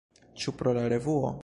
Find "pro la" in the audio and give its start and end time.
0.61-0.89